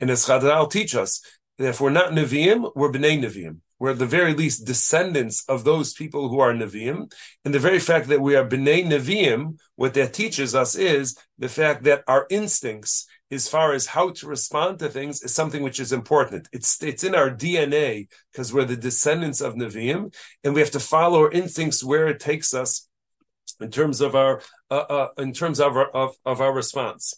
And 0.00 0.08
as 0.10 0.24
Chadal 0.24 0.70
teach 0.70 0.94
us, 0.94 1.20
that 1.58 1.68
if 1.68 1.80
we're 1.80 1.90
not 1.90 2.12
Nevi'im, 2.12 2.72
we're 2.74 2.90
B'nai 2.90 3.20
Nevi'im 3.20 3.58
we're 3.78 3.90
at 3.90 3.98
the 3.98 4.06
very 4.06 4.34
least 4.34 4.66
descendants 4.66 5.44
of 5.48 5.64
those 5.64 5.92
people 5.92 6.28
who 6.28 6.40
are 6.40 6.52
Nevi'im. 6.52 7.12
And 7.44 7.54
the 7.54 7.58
very 7.58 7.78
fact 7.78 8.08
that 8.08 8.20
we 8.20 8.34
are 8.34 8.46
B'nai 8.46 8.84
Nevi'im, 8.84 9.58
what 9.76 9.94
that 9.94 10.12
teaches 10.12 10.54
us 10.54 10.74
is 10.74 11.16
the 11.38 11.48
fact 11.48 11.84
that 11.84 12.02
our 12.08 12.26
instincts, 12.28 13.06
as 13.30 13.48
far 13.48 13.72
as 13.72 13.86
how 13.86 14.10
to 14.10 14.26
respond 14.26 14.80
to 14.80 14.88
things, 14.88 15.22
is 15.22 15.34
something 15.34 15.62
which 15.62 15.78
is 15.78 15.92
important. 15.92 16.48
It's 16.52 16.82
it's 16.82 17.04
in 17.04 17.14
our 17.14 17.30
DNA 17.30 18.08
because 18.32 18.52
we're 18.52 18.64
the 18.64 18.76
descendants 18.76 19.40
of 19.40 19.54
Nevi'im, 19.54 20.12
and 20.42 20.54
we 20.54 20.60
have 20.60 20.72
to 20.72 20.80
follow 20.80 21.20
our 21.20 21.30
instincts 21.30 21.84
where 21.84 22.08
it 22.08 22.20
takes 22.20 22.54
us 22.54 22.88
in 23.60 23.70
terms 23.70 24.00
of 24.00 24.14
our 24.14 24.40
uh, 24.70 24.74
uh, 24.74 25.08
in 25.18 25.32
terms 25.32 25.60
of 25.60 25.76
our 25.76 25.88
of, 25.90 26.16
of 26.24 26.40
our 26.40 26.52
response. 26.52 27.14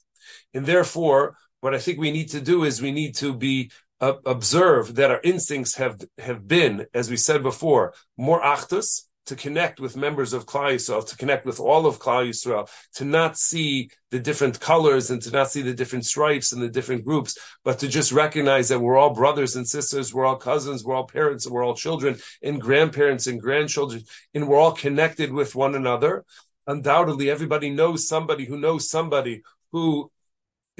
And 0.52 0.66
therefore, 0.66 1.36
what 1.60 1.74
I 1.74 1.78
think 1.78 1.98
we 1.98 2.10
need 2.10 2.30
to 2.30 2.40
do 2.40 2.64
is 2.64 2.82
we 2.82 2.92
need 2.92 3.14
to 3.16 3.34
be 3.34 3.70
observe 4.00 4.94
that 4.94 5.10
our 5.10 5.20
instincts 5.22 5.76
have 5.76 6.00
have 6.18 6.48
been, 6.48 6.86
as 6.94 7.10
we 7.10 7.16
said 7.16 7.42
before, 7.42 7.94
more 8.16 8.40
achdus, 8.40 9.02
to 9.26 9.36
connect 9.36 9.78
with 9.78 9.96
members 9.96 10.32
of 10.32 10.46
Klal 10.46 10.74
Yisrael, 10.74 11.06
to 11.06 11.16
connect 11.16 11.46
with 11.46 11.60
all 11.60 11.86
of 11.86 12.00
Klal 12.00 12.28
Yisrael, 12.28 12.68
to 12.94 13.04
not 13.04 13.36
see 13.36 13.90
the 14.10 14.18
different 14.18 14.58
colors 14.58 15.10
and 15.10 15.22
to 15.22 15.30
not 15.30 15.50
see 15.50 15.62
the 15.62 15.74
different 15.74 16.04
stripes 16.04 16.52
and 16.52 16.60
the 16.60 16.68
different 16.68 17.04
groups, 17.04 17.38
but 17.62 17.78
to 17.78 17.86
just 17.86 18.10
recognize 18.10 18.68
that 18.68 18.80
we're 18.80 18.96
all 18.96 19.14
brothers 19.14 19.54
and 19.54 19.68
sisters, 19.68 20.12
we're 20.12 20.26
all 20.26 20.36
cousins, 20.36 20.84
we're 20.84 20.94
all 20.94 21.06
parents, 21.06 21.46
and 21.46 21.54
we're 21.54 21.64
all 21.64 21.76
children 21.76 22.16
and 22.42 22.60
grandparents 22.60 23.28
and 23.28 23.40
grandchildren, 23.40 24.02
and 24.34 24.48
we're 24.48 24.58
all 24.58 24.72
connected 24.72 25.32
with 25.32 25.54
one 25.54 25.74
another. 25.76 26.24
Undoubtedly, 26.66 27.30
everybody 27.30 27.70
knows 27.70 28.08
somebody 28.08 28.46
who 28.46 28.58
knows 28.58 28.90
somebody 28.90 29.42
who 29.70 30.10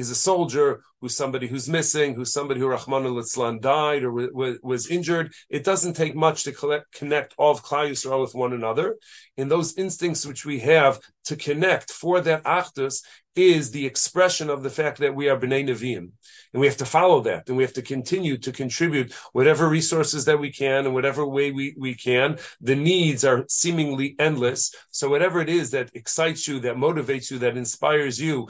is 0.00 0.10
a 0.10 0.14
soldier, 0.14 0.82
who's 1.00 1.16
somebody 1.16 1.46
who's 1.46 1.68
missing, 1.68 2.14
who's 2.14 2.32
somebody 2.32 2.60
who 2.60 2.68
Rahman 2.68 3.06
al 3.06 3.58
died 3.58 4.02
or 4.02 4.12
was, 4.12 4.58
was 4.62 4.86
injured. 4.88 5.32
It 5.48 5.64
doesn't 5.64 5.94
take 5.94 6.14
much 6.14 6.44
to 6.44 6.52
collect, 6.52 6.92
connect 6.92 7.34
all 7.38 7.52
of 7.52 7.62
Klal 7.62 7.90
Yisrael 7.90 8.20
with 8.20 8.34
one 8.34 8.52
another. 8.52 8.96
And 9.36 9.50
those 9.50 9.76
instincts 9.78 10.26
which 10.26 10.44
we 10.44 10.60
have 10.60 11.00
to 11.24 11.36
connect 11.36 11.90
for 11.90 12.20
that 12.20 12.44
Achdus 12.44 13.02
is 13.36 13.70
the 13.70 13.86
expression 13.86 14.50
of 14.50 14.62
the 14.62 14.70
fact 14.70 14.98
that 14.98 15.14
we 15.14 15.28
are 15.28 15.38
B'nai 15.38 15.64
Nevi'im. 15.64 16.10
And 16.52 16.60
we 16.60 16.66
have 16.66 16.76
to 16.78 16.84
follow 16.84 17.20
that. 17.22 17.48
And 17.48 17.56
we 17.56 17.62
have 17.62 17.72
to 17.74 17.82
continue 17.82 18.36
to 18.38 18.52
contribute 18.52 19.14
whatever 19.32 19.68
resources 19.68 20.24
that 20.24 20.40
we 20.40 20.50
can 20.50 20.84
and 20.84 20.94
whatever 20.94 21.24
way 21.24 21.50
we, 21.50 21.74
we 21.78 21.94
can. 21.94 22.38
The 22.60 22.74
needs 22.74 23.24
are 23.24 23.46
seemingly 23.48 24.16
endless. 24.18 24.74
So 24.90 25.08
whatever 25.08 25.40
it 25.40 25.48
is 25.48 25.70
that 25.70 25.90
excites 25.94 26.48
you, 26.48 26.60
that 26.60 26.76
motivates 26.76 27.30
you, 27.30 27.38
that 27.38 27.56
inspires 27.56 28.20
you, 28.20 28.48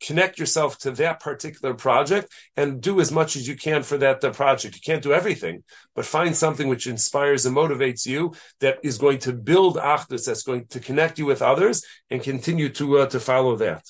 connect 0.00 0.38
yourself 0.38 0.78
to 0.78 0.90
that 0.92 1.20
particular 1.20 1.74
project 1.74 2.32
and 2.56 2.80
do 2.80 3.00
as 3.00 3.12
much 3.12 3.36
as 3.36 3.46
you 3.46 3.56
can 3.56 3.82
for 3.82 3.98
that 3.98 4.20
project. 4.34 4.74
You 4.74 4.80
can't 4.84 5.02
do 5.02 5.12
everything, 5.12 5.62
but 5.94 6.04
find 6.04 6.34
something 6.34 6.68
which 6.68 6.86
inspires 6.86 7.46
and 7.46 7.56
motivates 7.56 8.06
you 8.06 8.32
that 8.60 8.78
is 8.82 8.98
going 8.98 9.18
to 9.18 9.32
build 9.32 9.76
achdus, 9.76 10.26
that's 10.26 10.42
going 10.42 10.66
to 10.66 10.80
connect 10.80 11.18
you 11.18 11.26
with 11.26 11.42
others 11.42 11.84
and 12.10 12.22
continue 12.22 12.68
to 12.70 12.98
uh, 12.98 13.06
to 13.06 13.20
follow 13.20 13.56
that. 13.56 13.84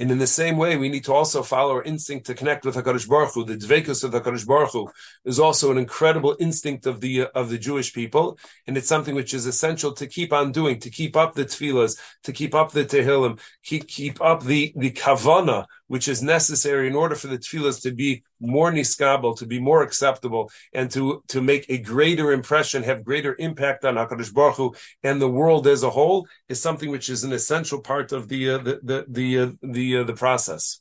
And 0.00 0.12
in 0.12 0.18
the 0.18 0.28
same 0.28 0.56
way, 0.56 0.76
we 0.76 0.88
need 0.88 1.04
to 1.04 1.12
also 1.12 1.42
follow 1.42 1.72
our 1.72 1.82
instinct 1.82 2.26
to 2.26 2.34
connect 2.34 2.64
with 2.64 2.76
Hakadosh 2.76 3.08
Baruch 3.08 3.34
Hu. 3.34 3.44
The 3.44 3.56
dvekus 3.56 4.04
of 4.04 4.12
Hakadosh 4.12 4.46
Baruch 4.46 4.72
Hu 4.72 4.88
is 5.24 5.40
also 5.40 5.72
an 5.72 5.78
incredible 5.78 6.36
instinct 6.38 6.86
of 6.86 7.00
the 7.00 7.22
uh, 7.22 7.28
of 7.34 7.50
the 7.50 7.58
Jewish 7.58 7.92
people, 7.92 8.38
and 8.66 8.76
it's 8.76 8.86
something 8.86 9.16
which 9.16 9.34
is 9.34 9.46
essential 9.46 9.92
to 9.94 10.06
keep 10.06 10.32
on 10.32 10.52
doing, 10.52 10.78
to 10.80 10.90
keep 10.90 11.16
up 11.16 11.34
the 11.34 11.44
tefillas, 11.44 11.98
to 12.22 12.32
keep 12.32 12.54
up 12.54 12.70
the 12.70 12.84
tehillim, 12.84 13.40
keep 13.64 13.88
keep 13.88 14.22
up 14.22 14.44
the 14.44 14.72
the 14.76 14.92
kavana 14.92 15.66
which 15.88 16.08
is 16.08 16.22
necessary 16.22 16.86
in 16.86 16.94
order 16.94 17.14
for 17.14 17.26
the 17.26 17.38
tefillas 17.38 17.82
to 17.82 17.90
be 17.90 18.22
more 18.40 18.70
niskabel, 18.70 19.36
to 19.36 19.46
be 19.46 19.58
more 19.58 19.82
acceptable, 19.82 20.50
and 20.72 20.90
to, 20.90 21.22
to 21.28 21.42
make 21.42 21.66
a 21.68 21.78
greater 21.78 22.32
impression, 22.32 22.82
have 22.82 23.04
greater 23.04 23.34
impact 23.38 23.84
on 23.84 23.96
Hakadosh 23.96 24.32
Baruch 24.32 24.56
Hu 24.56 24.74
and 25.02 25.20
the 25.20 25.28
world 25.28 25.66
as 25.66 25.82
a 25.82 25.90
whole, 25.90 26.26
is 26.48 26.62
something 26.62 26.90
which 26.90 27.08
is 27.08 27.24
an 27.24 27.32
essential 27.32 27.80
part 27.80 28.12
of 28.12 28.28
the 28.28 28.50
uh, 28.50 28.58
the 28.58 28.80
the 28.82 29.04
the 29.08 29.38
uh, 29.38 29.50
the, 29.62 29.96
uh, 29.98 30.04
the 30.04 30.14
process. 30.14 30.80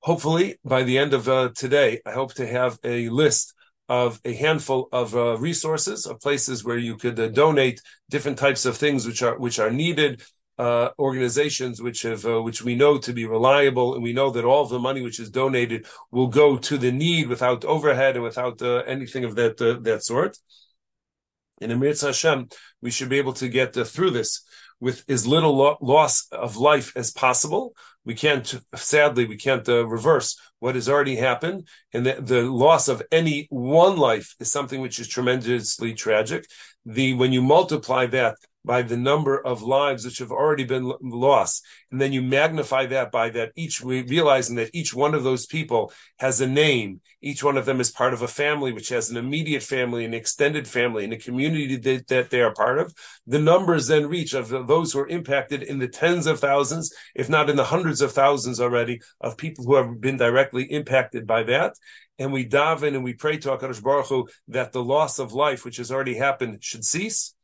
Hopefully, 0.00 0.56
by 0.64 0.82
the 0.82 0.98
end 0.98 1.14
of 1.14 1.28
uh, 1.28 1.50
today, 1.54 2.00
I 2.04 2.12
hope 2.12 2.34
to 2.34 2.46
have 2.46 2.78
a 2.84 3.08
list 3.08 3.54
of 3.88 4.20
a 4.24 4.34
handful 4.34 4.88
of 4.92 5.14
uh, 5.14 5.36
resources 5.38 6.06
of 6.06 6.20
places 6.20 6.64
where 6.64 6.78
you 6.78 6.96
could 6.96 7.18
uh, 7.18 7.28
donate 7.28 7.80
different 8.10 8.38
types 8.38 8.64
of 8.64 8.76
things 8.76 9.06
which 9.06 9.22
are 9.22 9.38
which 9.38 9.58
are 9.58 9.70
needed 9.70 10.22
uh, 10.58 10.90
organizations 10.98 11.82
which 11.82 12.02
have 12.02 12.24
uh, 12.24 12.40
which 12.40 12.62
we 12.62 12.74
know 12.74 12.98
to 12.98 13.12
be 13.12 13.26
reliable, 13.26 13.94
and 13.94 14.02
we 14.02 14.12
know 14.12 14.30
that 14.30 14.44
all 14.44 14.62
of 14.62 14.70
the 14.70 14.78
money 14.78 15.02
which 15.02 15.18
is 15.18 15.30
donated 15.30 15.86
will 16.10 16.28
go 16.28 16.56
to 16.56 16.78
the 16.78 16.92
need 16.92 17.28
without 17.28 17.64
overhead 17.64 18.14
and 18.14 18.24
without 18.24 18.62
uh, 18.62 18.82
anything 18.86 19.24
of 19.24 19.34
that 19.34 19.60
uh, 19.60 19.80
that 19.80 20.04
sort. 20.04 20.38
In 21.60 21.70
Amir 21.70 21.94
Hashem, 22.00 22.48
we 22.82 22.90
should 22.90 23.08
be 23.08 23.18
able 23.18 23.32
to 23.34 23.48
get 23.48 23.76
uh, 23.76 23.84
through 23.84 24.10
this 24.10 24.44
with 24.80 25.04
as 25.08 25.26
little 25.26 25.56
lo- 25.56 25.78
loss 25.80 26.28
of 26.30 26.56
life 26.56 26.92
as 26.96 27.10
possible. 27.10 27.74
We 28.04 28.14
can't, 28.14 28.60
sadly, 28.74 29.24
we 29.24 29.36
can't 29.36 29.66
reverse 29.66 30.38
what 30.58 30.74
has 30.74 30.88
already 30.88 31.16
happened, 31.16 31.66
and 31.92 32.04
the, 32.04 32.20
the 32.20 32.42
loss 32.42 32.86
of 32.88 33.02
any 33.10 33.46
one 33.50 33.96
life 33.96 34.34
is 34.40 34.52
something 34.52 34.80
which 34.80 34.98
is 35.00 35.08
tremendously 35.08 35.94
tragic. 35.94 36.46
The 36.84 37.14
when 37.14 37.32
you 37.32 37.42
multiply 37.42 38.06
that 38.06 38.36
by 38.64 38.82
the 38.82 38.96
number 38.96 39.38
of 39.38 39.62
lives 39.62 40.04
which 40.04 40.18
have 40.18 40.30
already 40.30 40.64
been 40.64 40.92
lost. 41.02 41.64
And 41.90 42.00
then 42.00 42.12
you 42.12 42.22
magnify 42.22 42.86
that 42.86 43.12
by 43.12 43.30
that 43.30 43.52
each, 43.56 43.82
realizing 43.82 44.56
that 44.56 44.70
each 44.72 44.94
one 44.94 45.14
of 45.14 45.22
those 45.22 45.46
people 45.46 45.92
has 46.18 46.40
a 46.40 46.46
name. 46.46 47.00
Each 47.20 47.44
one 47.44 47.56
of 47.56 47.66
them 47.66 47.80
is 47.80 47.90
part 47.90 48.14
of 48.14 48.22
a 48.22 48.28
family, 48.28 48.72
which 48.72 48.88
has 48.88 49.10
an 49.10 49.16
immediate 49.16 49.62
family, 49.62 50.04
an 50.04 50.14
extended 50.14 50.66
family, 50.66 51.04
and 51.04 51.12
a 51.12 51.18
community 51.18 51.76
that, 51.76 52.08
that 52.08 52.30
they 52.30 52.40
are 52.40 52.54
part 52.54 52.78
of. 52.78 52.94
The 53.26 53.38
numbers 53.38 53.86
then 53.86 54.08
reach 54.08 54.34
of 54.34 54.48
those 54.48 54.92
who 54.92 55.00
are 55.00 55.08
impacted 55.08 55.62
in 55.62 55.78
the 55.78 55.88
tens 55.88 56.26
of 56.26 56.40
thousands, 56.40 56.94
if 57.14 57.28
not 57.28 57.50
in 57.50 57.56
the 57.56 57.64
hundreds 57.64 58.00
of 58.00 58.12
thousands 58.12 58.60
already, 58.60 59.00
of 59.20 59.36
people 59.36 59.64
who 59.64 59.74
have 59.74 60.00
been 60.00 60.16
directly 60.16 60.64
impacted 60.64 61.26
by 61.26 61.42
that 61.44 61.74
and 62.18 62.32
we 62.32 62.46
daven 62.46 62.94
and 62.94 63.02
we 63.02 63.14
pray 63.14 63.36
to 63.38 63.48
HaKadosh 63.48 63.82
Baruch 63.82 64.06
Hu 64.06 64.28
that 64.48 64.72
the 64.72 64.84
loss 64.84 65.18
of 65.18 65.32
life, 65.32 65.64
which 65.64 65.78
has 65.78 65.90
already 65.90 66.14
happened, 66.14 66.62
should 66.62 66.84
cease, 66.84 67.34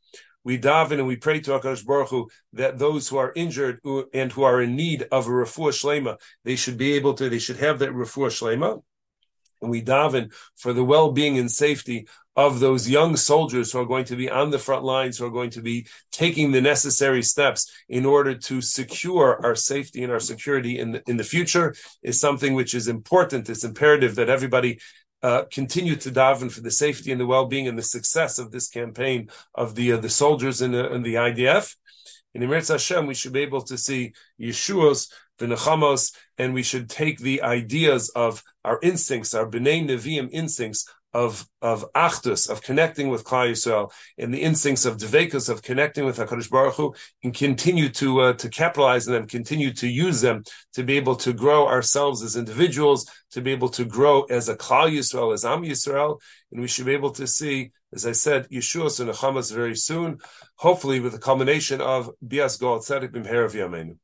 we 0.45 0.59
daven 0.59 0.93
and 0.93 1.07
we 1.07 1.17
pray 1.17 1.41
to 1.41 1.51
Hakadosh 1.51 1.85
Baruch 1.85 2.09
Hu 2.09 2.29
that 2.55 2.79
those 2.79 3.09
who 3.09 3.19
are 3.19 3.33
injured 3.37 3.81
and 4.15 4.33
who 4.33 4.43
are 4.43 4.63
in 4.63 4.77
need 4.77 5.07
of 5.13 5.27
a 5.27 5.31
refuah 5.31 5.73
shlema, 5.73 6.19
they 6.45 6.57
should 6.57 6.79
be 6.79 6.93
able 6.95 7.15
to, 7.15 7.29
they 7.29 7.39
should 7.39 7.59
have 7.59 7.79
that 7.81 7.91
refuah 7.91 8.29
shlema. 8.29 8.83
And 9.63 9.71
we 9.71 9.83
daven 9.83 10.33
for 10.57 10.73
the 10.73 10.85
well-being 10.85 11.37
and 11.37 11.51
safety 11.51 12.07
of 12.37 12.61
those 12.61 12.89
young 12.89 13.17
soldiers 13.17 13.73
who 13.73 13.81
are 13.81 13.87
going 13.87 14.07
to 14.07 14.17
be 14.17 14.31
on 14.31 14.51
the 14.51 14.59
front 14.59 14.85
lines, 14.85 15.19
who 15.19 15.27
are 15.27 15.31
going 15.31 15.51
to 15.51 15.61
be 15.61 15.87
taking 16.11 16.53
the 16.53 16.61
necessary 16.61 17.23
steps 17.23 17.71
in 17.89 18.07
order 18.07 18.35
to 18.35 18.63
secure 18.63 19.39
our 19.45 19.55
safety 19.55 20.03
and 20.03 20.13
our 20.13 20.21
security 20.21 20.79
in 20.79 20.93
the, 20.93 21.03
in 21.07 21.19
the 21.19 21.25
future 21.25 21.75
is 22.03 22.19
something 22.19 22.55
which 22.55 22.75
is 22.75 22.89
important. 22.89 23.51
It's 23.51 23.65
imperative 23.65 24.15
that 24.15 24.31
everybody 24.31 24.81
uh, 25.23 25.45
continue 25.51 25.97
to 25.97 26.11
daven 26.11 26.51
for 26.51 26.61
the 26.61 26.71
safety 26.71 27.13
and 27.13 27.21
the 27.21 27.27
well-being 27.27 27.69
and 27.69 27.79
the 27.79 27.83
success 27.83 28.39
of 28.39 28.51
this 28.51 28.69
campaign 28.69 29.29
of 29.55 29.75
the 29.75 29.93
uh, 29.93 29.97
the 29.97 30.09
soldiers 30.09 30.63
in 30.63 30.73
the, 30.73 30.93
in 30.93 31.03
the 31.03 31.15
IDF. 31.15 31.75
In 32.35 32.43
Emir 32.43 32.61
Hashem, 32.61 33.07
we 33.07 33.15
should 33.15 33.33
be 33.33 33.41
able 33.41 33.63
to 33.63 33.77
see 33.77 34.13
Yeshua's, 34.41 35.13
the 35.39 35.47
Nechamos, 35.47 36.15
and 36.39 36.55
we 36.55 36.63
should 36.63 36.89
take 36.89 37.19
the 37.19 37.43
ideas 37.43 38.09
of 38.11 38.43
our 38.65 38.79
instincts, 38.83 39.35
our 39.35 39.47
B'nai 39.47 39.85
Nevi'im 39.85 40.29
instincts, 40.33 40.89
of 41.13 41.47
of 41.61 41.85
achdus, 41.93 42.49
of 42.49 42.63
connecting 42.63 43.09
with 43.09 43.25
Klal 43.25 43.51
Yisrael, 43.51 43.91
and 44.19 44.33
the 44.33 44.43
instincts 44.43 44.85
of 44.85 44.97
devekus, 44.97 45.49
of 45.49 45.63
connecting 45.63 46.05
with 46.05 46.19
Hakadosh 46.19 46.51
Baruch 46.51 46.75
Hu, 46.75 46.95
and 47.25 47.35
continue 47.35 47.89
to 47.91 48.21
uh, 48.21 48.33
to 48.35 48.49
capitalize 48.49 49.09
on 49.09 49.15
them, 49.15 49.27
continue 49.27 49.73
to 49.75 49.89
use 49.89 50.21
them 50.21 50.45
to 50.75 50.83
be 50.83 50.97
able 50.97 51.17
to 51.17 51.33
grow 51.33 51.67
ourselves 51.67 52.23
as 52.23 52.37
individuals, 52.37 53.07
to 53.33 53.41
be 53.41 53.53
able 53.53 53.69
to 53.71 53.85
grow 53.85 54.23
as 54.25 54.49
a 54.49 54.57
Klal 54.57 54.91
Yisrael, 54.91 55.35
as 55.35 55.45
Am 55.45 55.63
Yisrael, 55.63 56.21
and 56.53 56.61
we 56.61 56.69
should 56.69 56.87
be 56.87 56.93
able 56.93 57.11
to 57.13 57.27
see, 57.27 57.73
as 57.93 58.07
I 58.07 58.13
said, 58.13 58.49
Yeshua 58.49 59.01
and 59.01 59.11
Hamas 59.11 59.53
very 59.53 59.77
soon, 59.77 60.19
hopefully 60.57 61.01
with 61.01 61.13
the 61.13 61.19
culmination 61.19 61.81
of 61.81 62.11
Bias 62.23 62.57
Goel 62.57 62.79
Tzedek 62.79 63.13
Bimher 63.13 63.45
of 63.45 63.53
Yameinu. 63.53 63.97